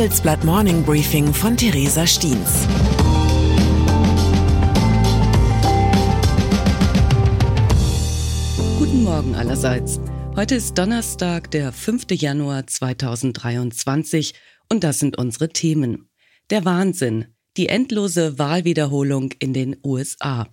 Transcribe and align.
Handelsblatt 0.00 0.42
Morning 0.44 0.82
Briefing 0.82 1.34
von 1.34 1.58
Theresa 1.58 2.06
Stiens. 2.06 2.66
Guten 8.78 9.02
Morgen 9.02 9.34
allerseits. 9.34 10.00
Heute 10.36 10.54
ist 10.54 10.78
Donnerstag, 10.78 11.50
der 11.50 11.74
5. 11.74 12.06
Januar 12.12 12.66
2023 12.66 14.32
und 14.70 14.84
das 14.84 15.00
sind 15.00 15.18
unsere 15.18 15.50
Themen. 15.50 16.08
Der 16.48 16.64
Wahnsinn, 16.64 17.26
die 17.58 17.68
endlose 17.68 18.38
Wahlwiederholung 18.38 19.32
in 19.38 19.52
den 19.52 19.76
USA, 19.84 20.48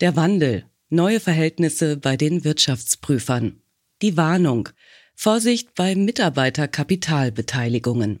der 0.00 0.14
Wandel, 0.14 0.66
neue 0.90 1.18
Verhältnisse 1.18 1.96
bei 1.96 2.16
den 2.16 2.44
Wirtschaftsprüfern, 2.44 3.62
die 4.00 4.16
Warnung, 4.16 4.68
Vorsicht 5.16 5.74
bei 5.74 5.96
Mitarbeiterkapitalbeteiligungen. 5.96 8.20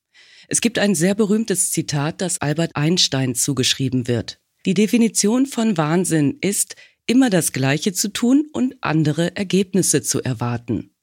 Es 0.51 0.59
gibt 0.59 0.79
ein 0.79 0.95
sehr 0.95 1.15
berühmtes 1.15 1.71
Zitat, 1.71 2.19
das 2.19 2.41
Albert 2.41 2.75
Einstein 2.75 3.35
zugeschrieben 3.35 4.09
wird. 4.09 4.41
Die 4.65 4.73
Definition 4.73 5.45
von 5.45 5.77
Wahnsinn 5.77 6.39
ist, 6.41 6.75
immer 7.05 7.29
das 7.29 7.53
Gleiche 7.53 7.93
zu 7.93 8.11
tun 8.11 8.49
und 8.51 8.75
andere 8.81 9.33
Ergebnisse 9.37 10.01
zu 10.01 10.21
erwarten. 10.21 10.93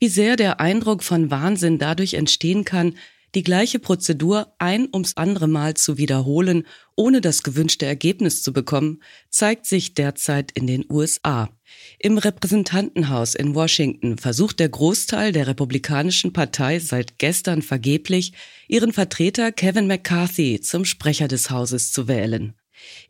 Wie 0.00 0.08
sehr 0.08 0.36
der 0.36 0.60
Eindruck 0.60 1.02
von 1.02 1.30
Wahnsinn 1.30 1.78
dadurch 1.78 2.12
entstehen 2.12 2.66
kann, 2.66 2.98
die 3.34 3.42
gleiche 3.42 3.78
Prozedur 3.78 4.54
ein 4.58 4.88
ums 4.92 5.16
andere 5.16 5.46
Mal 5.46 5.74
zu 5.74 5.98
wiederholen, 5.98 6.66
ohne 6.96 7.20
das 7.20 7.42
gewünschte 7.42 7.86
Ergebnis 7.86 8.42
zu 8.42 8.52
bekommen, 8.52 9.02
zeigt 9.28 9.66
sich 9.66 9.94
derzeit 9.94 10.50
in 10.52 10.66
den 10.66 10.84
USA. 10.90 11.50
Im 11.98 12.18
Repräsentantenhaus 12.18 13.34
in 13.34 13.54
Washington 13.54 14.18
versucht 14.18 14.58
der 14.58 14.68
Großteil 14.68 15.32
der 15.32 15.46
Republikanischen 15.46 16.32
Partei 16.32 16.78
seit 16.80 17.18
gestern 17.18 17.62
vergeblich, 17.62 18.32
ihren 18.68 18.92
Vertreter 18.92 19.52
Kevin 19.52 19.86
McCarthy 19.86 20.60
zum 20.60 20.84
Sprecher 20.84 21.28
des 21.28 21.50
Hauses 21.50 21.92
zu 21.92 22.08
wählen. 22.08 22.54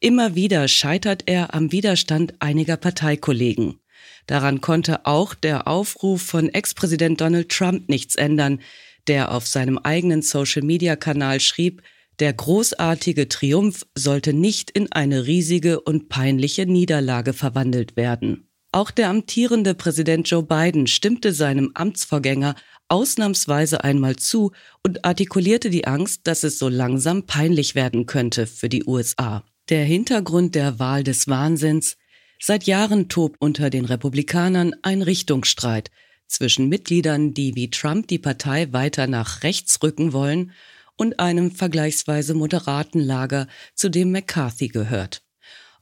Immer 0.01 0.35
wieder 0.35 0.69
scheitert 0.69 1.23
er 1.27 1.55
am 1.55 1.73
Widerstand 1.73 2.35
einiger 2.41 2.77
Parteikollegen. 2.77 3.81
Daran 4.27 4.61
konnte 4.61 5.07
auch 5.07 5.35
der 5.35 5.67
Aufruf 5.67 6.23
von 6.23 6.49
Ex-Präsident 6.49 7.21
Donald 7.21 7.49
Trump 7.49 7.89
nichts 7.89 8.15
ändern, 8.15 8.61
der 9.07 9.33
auf 9.33 9.47
seinem 9.47 9.79
eigenen 9.79 10.23
Social-Media-Kanal 10.23 11.41
schrieb, 11.41 11.83
der 12.19 12.33
großartige 12.33 13.29
Triumph 13.29 13.87
sollte 13.95 14.33
nicht 14.33 14.71
in 14.71 14.93
eine 14.93 15.27
riesige 15.27 15.81
und 15.81 16.09
peinliche 16.09 16.67
Niederlage 16.67 17.33
verwandelt 17.33 17.97
werden. 17.97 18.49
Auch 18.73 18.91
der 18.91 19.09
amtierende 19.09 19.75
Präsident 19.75 20.29
Joe 20.29 20.43
Biden 20.43 20.87
stimmte 20.87 21.33
seinem 21.33 21.73
Amtsvorgänger 21.75 22.55
ausnahmsweise 22.89 23.83
einmal 23.85 24.17
zu 24.17 24.53
und 24.85 25.05
artikulierte 25.05 25.71
die 25.71 25.87
Angst, 25.87 26.21
dass 26.25 26.45
es 26.45 26.59
so 26.59 26.69
langsam 26.69 27.25
peinlich 27.25 27.75
werden 27.75 28.07
könnte 28.07 28.47
für 28.47 28.69
die 28.69 28.85
USA. 28.85 29.45
Der 29.71 29.85
Hintergrund 29.85 30.55
der 30.55 30.79
Wahl 30.79 31.03
des 31.03 31.27
Wahnsinns 31.27 31.97
Seit 32.43 32.65
Jahren 32.65 33.11
tobt 33.11 33.37
unter 33.39 33.69
den 33.69 33.85
Republikanern 33.85 34.75
ein 34.83 35.03
Richtungsstreit 35.03 35.91
zwischen 36.31 36.69
Mitgliedern, 36.69 37.35
die 37.35 37.55
wie 37.55 37.71
Trump 37.71 38.09
die 38.09 38.19
Partei 38.19 38.73
weiter 38.73 39.07
nach 39.07 39.43
rechts 39.43 39.83
rücken 39.83 40.13
wollen, 40.13 40.53
und 40.97 41.19
einem 41.19 41.51
vergleichsweise 41.51 42.35
moderaten 42.35 43.01
Lager, 43.01 43.47
zu 43.75 43.89
dem 43.89 44.13
McCarthy 44.13 44.69
gehört. 44.69 45.23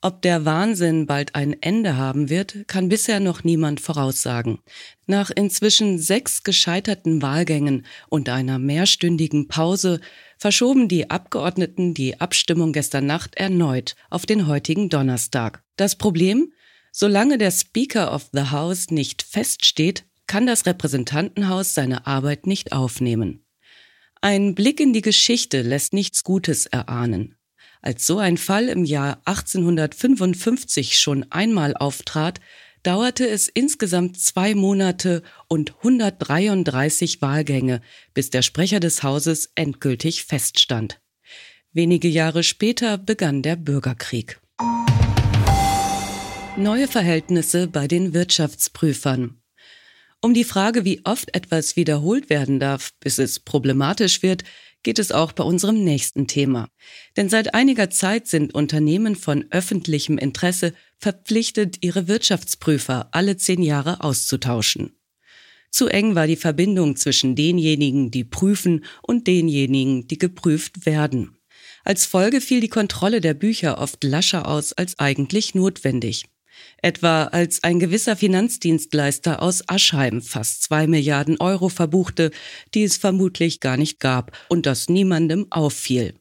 Ob 0.01 0.23
der 0.23 0.45
Wahnsinn 0.45 1.07
bald 1.07 1.35
ein 1.35 1.61
Ende 1.61 1.97
haben 1.97 2.29
wird, 2.29 2.69
kann 2.69 2.89
bisher 2.89 3.19
noch 3.19 3.43
niemand 3.43 3.81
voraussagen. 3.81 4.61
Nach 5.07 5.31
inzwischen 5.35 5.99
sechs 5.99 6.45
gescheiterten 6.45 7.21
Wahlgängen 7.21 7.85
und 8.09 8.29
einer 8.29 8.61
mehrstündigen 8.61 9.49
Pause 9.49 10.01
verschoben 10.37 10.87
die 10.87 11.11
Abgeordneten 11.11 11.95
die 11.95 12.21
Abstimmung 12.21 12.73
gestern 12.73 13.07
Nacht 13.07 13.35
erneut 13.35 13.97
auf 14.09 14.25
den 14.25 14.47
heutigen 14.47 14.89
Donnerstag. 14.89 15.65
Das 15.75 15.97
Problem? 15.97 16.53
Solange 16.93 17.37
der 17.37 17.51
Speaker 17.51 18.15
of 18.15 18.29
the 18.33 18.51
House 18.51 18.91
nicht 18.91 19.23
feststeht, 19.23 20.05
kann 20.29 20.47
das 20.47 20.67
Repräsentantenhaus 20.67 21.75
seine 21.75 22.07
Arbeit 22.07 22.47
nicht 22.47 22.71
aufnehmen. 22.71 23.45
Ein 24.21 24.55
Blick 24.55 24.79
in 24.79 24.93
die 24.93 25.03
Geschichte 25.03 25.63
lässt 25.63 25.93
nichts 25.93 26.23
Gutes 26.23 26.67
erahnen. 26.67 27.35
Als 27.83 28.07
so 28.07 28.19
ein 28.19 28.37
Fall 28.37 28.69
im 28.69 28.85
Jahr 28.85 29.21
1855 29.25 30.99
schon 30.99 31.25
einmal 31.31 31.77
auftrat, 31.77 32.41
dauerte 32.83 33.29
es 33.29 33.49
insgesamt 33.49 34.21
zwei 34.21 34.55
Monate 34.55 35.23
und 35.49 35.77
133 35.79 37.23
Wahlgänge, 37.23 37.81
bis 38.15 38.31
der 38.31 38.43
Sprecher 38.43 38.81
des 38.81 39.03
Hauses 39.03 39.51
endgültig 39.55 40.25
feststand. 40.25 41.01
Wenige 41.73 42.09
Jahre 42.09 42.43
später 42.43 42.99
begann 42.99 43.43
der 43.43 43.57
Bürgerkrieg. 43.57 44.41
Neue 46.57 46.89
Verhältnisse 46.89 47.69
bei 47.69 47.87
den 47.87 48.15
Wirtschaftsprüfern. 48.15 49.38
Um 50.21 50.35
die 50.35 50.45
Frage, 50.45 50.85
wie 50.85 51.01
oft 51.05 51.35
etwas 51.37 51.77
wiederholt 51.77 52.29
werden 52.29 52.59
darf, 52.59 52.93
bis 52.99 53.19
es 53.19 53.39
problematisch 53.39 54.23
wird, 54.23 54.43
geht 54.83 54.99
es 54.99 55.13
auch 55.13 55.33
bei 55.33 55.45
unserem 55.45 55.85
nächsten 55.85 56.27
Thema. 56.27 56.69
Denn 57.17 57.29
seit 57.29 57.55
einiger 57.55 57.91
Zeit 57.91 58.27
sind 58.27 58.55
Unternehmen 58.55 59.15
von 59.15 59.47
öffentlichem 59.51 60.19
Interesse 60.19 60.75
verpflichtet, 60.99 61.79
ihre 61.83 62.09
Wirtschaftsprüfer 62.09 63.09
alle 63.13 63.37
zehn 63.37 63.63
Jahre 63.63 64.03
auszutauschen. 64.03 64.99
Zu 65.71 65.87
eng 65.87 66.15
war 66.15 66.27
die 66.27 66.37
Verbindung 66.37 66.97
zwischen 66.97 67.37
denjenigen, 67.37 68.11
die 68.11 68.25
prüfen, 68.25 68.85
und 69.03 69.27
denjenigen, 69.27 70.09
die 70.09 70.19
geprüft 70.19 70.87
werden. 70.87 71.39
Als 71.85 72.07
Folge 72.07 72.41
fiel 72.41 72.61
die 72.61 72.69
Kontrolle 72.69 73.21
der 73.21 73.35
Bücher 73.35 73.79
oft 73.79 74.03
lascher 74.03 74.49
aus 74.49 74.73
als 74.73 74.99
eigentlich 74.99 75.55
notwendig. 75.55 76.25
Etwa 76.81 77.25
als 77.25 77.63
ein 77.65 77.81
gewisser 77.81 78.17
Finanzdienstleister 78.17 79.43
aus 79.43 79.69
Aschheim 79.69 80.23
fast 80.23 80.63
zwei 80.63 80.87
Milliarden 80.87 81.39
Euro 81.41 81.69
verbuchte, 81.69 82.31
die 82.75 82.85
es 82.85 82.97
vermutlich 82.97 83.61
gar 83.61 83.77
nicht 83.77 84.01
gab 84.01 84.33
und 84.49 84.67
das 84.67 84.89
niemandem 84.89 85.47
auffiel. 85.51 86.15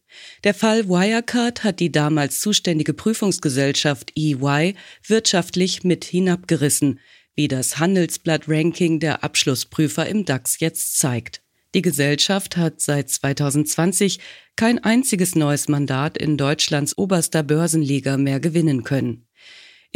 Der 0.44 0.54
Fall 0.54 0.88
Wirecard 0.88 1.64
hat 1.64 1.80
die 1.80 1.92
damals 1.92 2.40
zuständige 2.40 2.94
Prüfungsgesellschaft 2.94 4.14
EY 4.16 4.76
wirtschaftlich 5.06 5.84
mit 5.84 6.06
hinabgerissen, 6.06 7.00
wie 7.36 7.48
das 7.48 7.78
Handelsblatt-Ranking 7.78 9.00
der 9.00 9.24
Abschlussprüfer 9.24 10.08
im 10.08 10.26
DAX 10.26 10.60
jetzt 10.60 10.98
zeigt. 10.98 11.42
Die 11.76 11.84
Gesellschaft 11.84 12.58
hat 12.58 12.82
seit 12.82 13.10
2020 13.10 14.20
kein 14.56 14.84
einziges 14.84 15.36
neues 15.36 15.68
Mandat 15.68 16.18
in 16.18 16.38
Deutschlands 16.38 16.98
oberster 16.98 17.44
Börsenliga 17.44 18.18
mehr 18.18 18.40
gewinnen 18.40 18.84
können. 18.84 19.27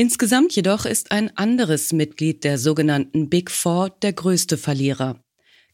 Insgesamt 0.01 0.55
jedoch 0.55 0.87
ist 0.87 1.11
ein 1.11 1.37
anderes 1.37 1.93
Mitglied 1.93 2.43
der 2.43 2.57
sogenannten 2.57 3.29
Big 3.29 3.51
Four 3.51 3.91
der 4.01 4.13
größte 4.13 4.57
Verlierer. 4.57 5.23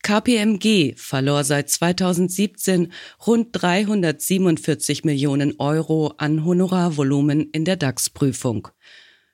KPMG 0.03 0.95
verlor 0.97 1.45
seit 1.45 1.69
2017 1.69 2.91
rund 3.25 3.47
347 3.53 5.05
Millionen 5.05 5.57
Euro 5.61 6.13
an 6.17 6.43
Honorarvolumen 6.43 7.51
in 7.51 7.63
der 7.63 7.77
DAX-Prüfung. 7.77 8.67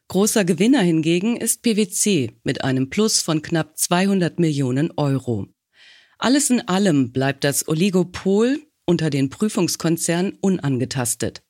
Großer 0.09 0.45
Gewinner 0.45 0.81
hingegen 0.81 1.37
ist 1.37 1.63
PwC 1.63 2.33
mit 2.43 2.63
einem 2.63 2.91
Plus 2.91 3.19
von 3.19 3.41
knapp 3.41 3.75
200 3.75 4.37
Millionen 4.37 4.91
Euro. 4.95 5.47
Alles 6.19 6.51
in 6.51 6.67
allem 6.67 7.11
bleibt 7.11 7.43
das 7.43 7.67
Oligopol 7.67 8.59
unter 8.85 9.09
den 9.09 9.31
Prüfungskonzernen 9.31 10.37
unangetastet. 10.39 11.42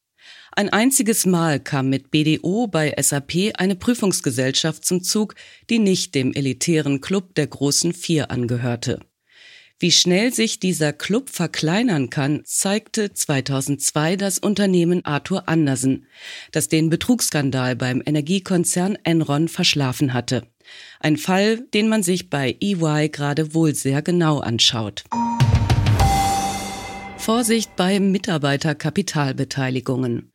Ein 0.55 0.69
einziges 0.69 1.25
Mal 1.25 1.59
kam 1.59 1.89
mit 1.89 2.11
BDO 2.11 2.67
bei 2.67 2.93
SAP 2.99 3.53
eine 3.57 3.75
Prüfungsgesellschaft 3.75 4.85
zum 4.85 5.01
Zug, 5.01 5.33
die 5.71 5.79
nicht 5.79 6.13
dem 6.13 6.31
elitären 6.31 7.01
Club 7.01 7.33
der 7.33 7.47
großen 7.47 7.91
Vier 7.91 8.29
angehörte. 8.29 8.99
Wie 9.79 9.91
schnell 9.91 10.31
sich 10.31 10.59
dieser 10.59 10.93
Club 10.93 11.31
verkleinern 11.31 12.11
kann, 12.11 12.43
zeigte 12.45 13.13
2002 13.13 14.15
das 14.15 14.37
Unternehmen 14.37 15.03
Arthur 15.03 15.49
Andersen, 15.49 16.05
das 16.51 16.67
den 16.67 16.91
Betrugsskandal 16.91 17.75
beim 17.75 18.03
Energiekonzern 18.05 18.95
Enron 19.03 19.47
verschlafen 19.47 20.13
hatte. 20.13 20.43
Ein 20.99 21.17
Fall, 21.17 21.65
den 21.73 21.89
man 21.89 22.03
sich 22.03 22.29
bei 22.29 22.55
EY 22.61 23.09
gerade 23.09 23.55
wohl 23.55 23.73
sehr 23.73 24.03
genau 24.03 24.37
anschaut. 24.37 25.03
Vorsicht 27.17 27.75
bei 27.75 27.99
Mitarbeiterkapitalbeteiligungen. 27.99 30.29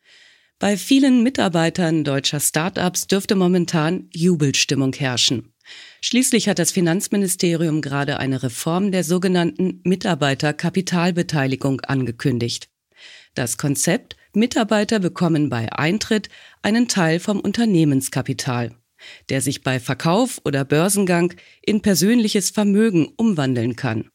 Bei 0.60 0.76
vielen 0.76 1.22
Mitarbeitern 1.22 2.02
deutscher 2.02 2.40
Start-ups 2.40 3.06
dürfte 3.06 3.36
momentan 3.36 4.08
Jubelstimmung 4.12 4.92
herrschen. 4.92 5.52
Schließlich 6.00 6.48
hat 6.48 6.58
das 6.58 6.72
Finanzministerium 6.72 7.80
gerade 7.80 8.18
eine 8.18 8.42
Reform 8.42 8.90
der 8.90 9.04
sogenannten 9.04 9.80
Mitarbeiterkapitalbeteiligung 9.84 11.82
angekündigt. 11.82 12.70
Das 13.34 13.56
Konzept 13.56 14.16
Mitarbeiter 14.34 14.98
bekommen 14.98 15.48
bei 15.48 15.72
Eintritt 15.72 16.28
einen 16.62 16.88
Teil 16.88 17.20
vom 17.20 17.38
Unternehmenskapital, 17.38 18.72
der 19.28 19.40
sich 19.40 19.62
bei 19.62 19.78
Verkauf 19.78 20.40
oder 20.44 20.64
Börsengang 20.64 21.34
in 21.62 21.82
persönliches 21.82 22.50
Vermögen 22.50 23.06
umwandeln 23.16 23.76
kann. 23.76 24.10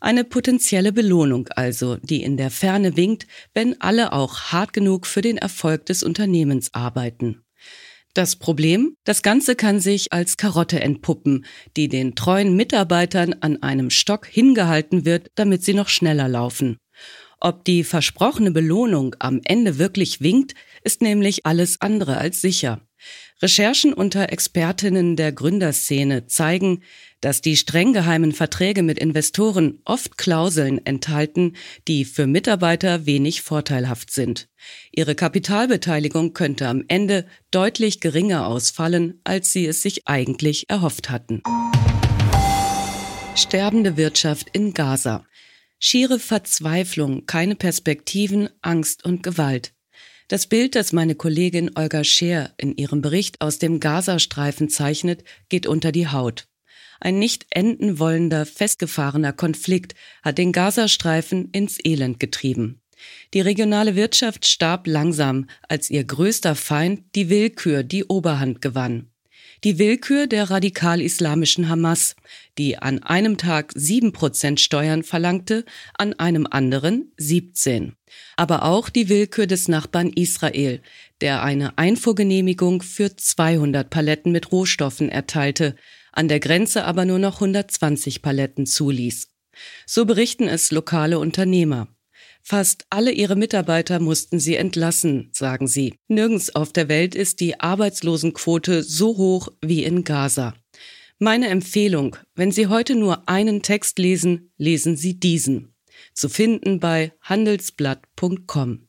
Eine 0.00 0.24
potenzielle 0.24 0.92
Belohnung 0.92 1.48
also, 1.48 1.96
die 2.02 2.22
in 2.22 2.36
der 2.36 2.50
Ferne 2.50 2.96
winkt, 2.96 3.26
wenn 3.52 3.80
alle 3.80 4.12
auch 4.12 4.52
hart 4.52 4.72
genug 4.72 5.06
für 5.06 5.20
den 5.20 5.38
Erfolg 5.38 5.86
des 5.86 6.02
Unternehmens 6.02 6.72
arbeiten. 6.72 7.42
Das 8.14 8.36
Problem, 8.36 8.94
das 9.02 9.22
Ganze 9.22 9.56
kann 9.56 9.80
sich 9.80 10.12
als 10.12 10.36
Karotte 10.36 10.80
entpuppen, 10.80 11.44
die 11.76 11.88
den 11.88 12.14
treuen 12.14 12.54
Mitarbeitern 12.54 13.34
an 13.40 13.60
einem 13.62 13.90
Stock 13.90 14.26
hingehalten 14.26 15.04
wird, 15.04 15.32
damit 15.34 15.64
sie 15.64 15.74
noch 15.74 15.88
schneller 15.88 16.28
laufen. 16.28 16.78
Ob 17.40 17.64
die 17.64 17.82
versprochene 17.82 18.52
Belohnung 18.52 19.16
am 19.18 19.40
Ende 19.44 19.78
wirklich 19.78 20.20
winkt, 20.20 20.54
ist 20.84 21.02
nämlich 21.02 21.44
alles 21.44 21.80
andere 21.80 22.16
als 22.16 22.40
sicher. 22.40 22.80
Recherchen 23.42 23.92
unter 23.92 24.32
Expertinnen 24.32 25.16
der 25.16 25.32
Gründerszene 25.32 26.26
zeigen, 26.26 26.82
dass 27.20 27.40
die 27.40 27.56
streng 27.56 27.92
geheimen 27.92 28.32
Verträge 28.32 28.82
mit 28.82 28.98
Investoren 28.98 29.80
oft 29.84 30.16
Klauseln 30.18 30.84
enthalten, 30.86 31.56
die 31.88 32.04
für 32.04 32.26
Mitarbeiter 32.26 33.06
wenig 33.06 33.42
vorteilhaft 33.42 34.12
sind. 34.12 34.48
Ihre 34.92 35.14
Kapitalbeteiligung 35.14 36.32
könnte 36.32 36.68
am 36.68 36.84
Ende 36.88 37.26
deutlich 37.50 38.00
geringer 38.00 38.46
ausfallen, 38.46 39.20
als 39.24 39.52
sie 39.52 39.66
es 39.66 39.82
sich 39.82 40.06
eigentlich 40.06 40.70
erhofft 40.70 41.10
hatten. 41.10 41.42
Sterbende 43.34 43.96
Wirtschaft 43.96 44.48
in 44.52 44.74
Gaza. 44.74 45.26
Schiere 45.80 46.18
Verzweiflung, 46.20 47.26
keine 47.26 47.56
Perspektiven, 47.56 48.48
Angst 48.62 49.04
und 49.04 49.22
Gewalt. 49.22 49.73
Das 50.28 50.46
Bild, 50.46 50.74
das 50.74 50.92
meine 50.92 51.14
Kollegin 51.14 51.72
Olga 51.74 52.02
Scheer 52.02 52.54
in 52.56 52.76
ihrem 52.76 53.02
Bericht 53.02 53.40
aus 53.42 53.58
dem 53.58 53.78
Gazastreifen 53.78 54.70
zeichnet, 54.70 55.22
geht 55.50 55.66
unter 55.66 55.92
die 55.92 56.08
Haut. 56.08 56.48
Ein 57.00 57.18
nicht 57.18 57.46
enden 57.50 57.98
wollender, 57.98 58.46
festgefahrener 58.46 59.34
Konflikt 59.34 59.94
hat 60.22 60.38
den 60.38 60.52
Gazastreifen 60.52 61.50
ins 61.50 61.78
Elend 61.84 62.20
getrieben. 62.20 62.80
Die 63.34 63.42
regionale 63.42 63.96
Wirtschaft 63.96 64.46
starb 64.46 64.86
langsam, 64.86 65.46
als 65.68 65.90
ihr 65.90 66.04
größter 66.04 66.54
Feind 66.54 67.02
die 67.14 67.28
Willkür 67.28 67.82
die 67.82 68.04
Oberhand 68.04 68.62
gewann. 68.62 69.10
Die 69.64 69.78
Willkür 69.78 70.26
der 70.26 70.50
radikal-islamischen 70.50 71.70
Hamas, 71.70 72.16
die 72.58 72.76
an 72.76 73.02
einem 73.02 73.38
Tag 73.38 73.72
sieben 73.74 74.12
Prozent 74.12 74.60
Steuern 74.60 75.02
verlangte, 75.02 75.64
an 75.96 76.12
einem 76.12 76.46
anderen 76.46 77.10
17. 77.16 77.96
Aber 78.36 78.64
auch 78.64 78.90
die 78.90 79.08
Willkür 79.08 79.46
des 79.46 79.68
Nachbarn 79.68 80.10
Israel, 80.10 80.82
der 81.22 81.42
eine 81.42 81.78
Einfuhrgenehmigung 81.78 82.82
für 82.82 83.16
200 83.16 83.88
Paletten 83.88 84.32
mit 84.32 84.52
Rohstoffen 84.52 85.08
erteilte, 85.08 85.76
an 86.12 86.28
der 86.28 86.40
Grenze 86.40 86.84
aber 86.84 87.06
nur 87.06 87.18
noch 87.18 87.36
120 87.36 88.20
Paletten 88.20 88.66
zuließ. 88.66 89.30
So 89.86 90.04
berichten 90.04 90.46
es 90.46 90.72
lokale 90.72 91.18
Unternehmer. 91.18 91.88
Fast 92.46 92.84
alle 92.90 93.10
ihre 93.10 93.36
Mitarbeiter 93.36 94.00
mussten 94.00 94.38
sie 94.38 94.56
entlassen, 94.56 95.30
sagen 95.32 95.66
sie. 95.66 95.94
Nirgends 96.08 96.54
auf 96.54 96.74
der 96.74 96.90
Welt 96.90 97.14
ist 97.14 97.40
die 97.40 97.58
Arbeitslosenquote 97.58 98.82
so 98.82 99.16
hoch 99.16 99.48
wie 99.62 99.82
in 99.82 100.04
Gaza. 100.04 100.52
Meine 101.18 101.48
Empfehlung, 101.48 102.16
wenn 102.34 102.52
Sie 102.52 102.66
heute 102.66 102.96
nur 102.96 103.30
einen 103.30 103.62
Text 103.62 103.98
lesen, 103.98 104.50
lesen 104.58 104.94
Sie 104.94 105.18
diesen. 105.18 105.74
Zu 106.12 106.28
finden 106.28 106.80
bei 106.80 107.12
handelsblatt.com. 107.22 108.88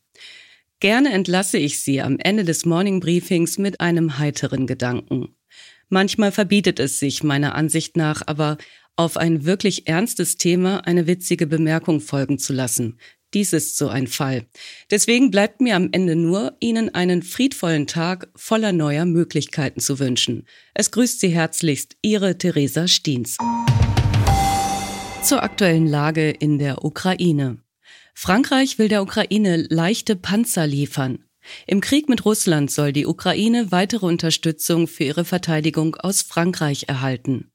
Gerne 0.81 1.13
entlasse 1.13 1.57
ich 1.57 1.79
Sie 1.79 2.01
am 2.01 2.19
Ende 2.19 2.43
des 2.43 2.65
Morning 2.65 2.99
Briefings 2.99 3.57
mit 3.57 3.79
einem 3.79 4.17
heiteren 4.17 4.67
Gedanken. 4.67 5.33
Manchmal 5.87 6.33
verbietet 6.33 6.81
es 6.81 6.99
sich 6.99 7.23
meiner 7.23 7.55
Ansicht 7.55 7.95
nach 7.95 8.21
aber, 8.25 8.57
auf 8.97 9.17
ein 9.17 9.45
wirklich 9.45 9.87
ernstes 9.87 10.37
Thema 10.37 10.85
eine 10.85 11.05
witzige 11.05 11.47
Bemerkung 11.47 11.99
folgen 12.01 12.39
zu 12.39 12.53
lassen, 12.53 12.97
dies 13.35 13.53
ist 13.53 13.77
so 13.77 13.89
ein 13.89 14.07
Fall. 14.07 14.45
Deswegen 14.89 15.29
bleibt 15.29 15.61
mir 15.61 15.75
am 15.75 15.89
Ende 15.91 16.15
nur, 16.15 16.55
Ihnen 16.59 16.95
einen 16.95 17.21
friedvollen 17.21 17.85
Tag 17.85 18.29
voller 18.35 18.71
neuer 18.71 19.05
Möglichkeiten 19.05 19.81
zu 19.81 19.99
wünschen. 19.99 20.47
Es 20.73 20.89
grüßt 20.89 21.19
Sie 21.19 21.29
herzlichst 21.29 21.97
Ihre 22.01 22.37
Theresa 22.37 22.87
Stiens. 22.87 23.37
Zur 25.21 25.43
aktuellen 25.43 25.85
Lage 25.87 26.31
in 26.31 26.57
der 26.59 26.85
Ukraine. 26.85 27.57
Frankreich 28.13 28.79
will 28.79 28.87
der 28.87 29.03
Ukraine 29.03 29.67
leichte 29.69 30.15
Panzer 30.15 30.65
liefern. 30.65 31.19
Im 31.67 31.81
Krieg 31.81 32.09
mit 32.09 32.25
Russland 32.25 32.71
soll 32.71 32.93
die 32.93 33.05
Ukraine 33.05 33.71
weitere 33.71 34.05
Unterstützung 34.05 34.87
für 34.87 35.03
ihre 35.03 35.25
Verteidigung 35.25 35.95
aus 35.95 36.21
Frankreich 36.21 36.85
erhalten. 36.87 37.51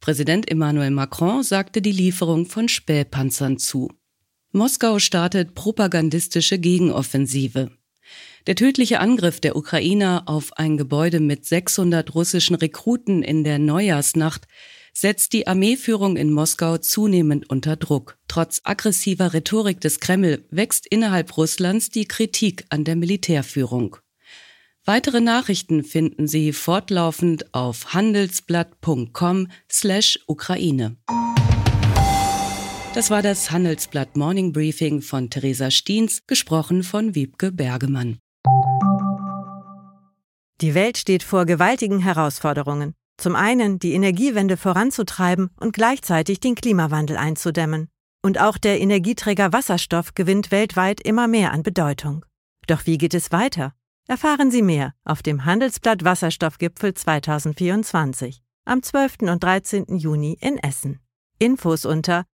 Präsident 0.00 0.50
Emmanuel 0.50 0.90
Macron 0.90 1.42
sagte 1.42 1.80
die 1.80 1.92
Lieferung 1.92 2.46
von 2.46 2.68
Spähpanzern 2.68 3.58
zu. 3.58 3.90
Moskau 4.54 4.98
startet 4.98 5.54
propagandistische 5.54 6.58
Gegenoffensive. 6.58 7.70
Der 8.46 8.54
tödliche 8.54 9.00
Angriff 9.00 9.40
der 9.40 9.56
Ukrainer 9.56 10.24
auf 10.26 10.52
ein 10.58 10.76
Gebäude 10.76 11.20
mit 11.20 11.46
600 11.46 12.14
russischen 12.14 12.56
Rekruten 12.56 13.22
in 13.22 13.44
der 13.44 13.58
Neujahrsnacht 13.58 14.46
setzt 14.92 15.32
die 15.32 15.46
Armeeführung 15.46 16.18
in 16.18 16.30
Moskau 16.30 16.76
zunehmend 16.76 17.48
unter 17.48 17.76
Druck. 17.76 18.18
Trotz 18.28 18.60
aggressiver 18.64 19.32
Rhetorik 19.32 19.80
des 19.80 20.00
Kreml 20.00 20.44
wächst 20.50 20.86
innerhalb 20.86 21.34
Russlands 21.38 21.88
die 21.88 22.04
Kritik 22.04 22.66
an 22.68 22.84
der 22.84 22.96
Militärführung. 22.96 23.96
Weitere 24.84 25.22
Nachrichten 25.22 25.82
finden 25.82 26.26
Sie 26.26 26.52
fortlaufend 26.52 27.54
auf 27.54 27.94
handelsblatt.com/ukraine. 27.94 29.48
slash 29.70 30.18
das 32.94 33.10
war 33.10 33.22
das 33.22 33.50
Handelsblatt 33.50 34.16
Morning 34.16 34.52
Briefing 34.52 35.00
von 35.00 35.30
Theresa 35.30 35.70
Stiens, 35.70 36.20
gesprochen 36.26 36.82
von 36.82 37.14
Wiebke 37.14 37.50
Bergemann. 37.50 38.18
Die 40.60 40.74
Welt 40.74 40.98
steht 40.98 41.22
vor 41.22 41.46
gewaltigen 41.46 42.00
Herausforderungen. 42.00 42.94
Zum 43.16 43.34
einen 43.34 43.78
die 43.78 43.94
Energiewende 43.94 44.56
voranzutreiben 44.56 45.50
und 45.58 45.72
gleichzeitig 45.72 46.40
den 46.40 46.54
Klimawandel 46.54 47.16
einzudämmen. 47.16 47.88
Und 48.22 48.40
auch 48.40 48.58
der 48.58 48.80
Energieträger 48.80 49.52
Wasserstoff 49.52 50.14
gewinnt 50.14 50.50
weltweit 50.50 51.00
immer 51.00 51.28
mehr 51.28 51.52
an 51.52 51.62
Bedeutung. 51.62 52.24
Doch 52.66 52.86
wie 52.86 52.98
geht 52.98 53.14
es 53.14 53.32
weiter? 53.32 53.72
Erfahren 54.06 54.50
Sie 54.50 54.62
mehr 54.62 54.92
auf 55.04 55.22
dem 55.22 55.44
Handelsblatt 55.44 56.04
Wasserstoffgipfel 56.04 56.94
2024 56.94 58.42
am 58.64 58.82
12. 58.82 59.22
und 59.22 59.42
13. 59.42 59.96
Juni 59.96 60.36
in 60.40 60.58
Essen. 60.58 61.00
Infos 61.38 61.84
unter 61.84 62.24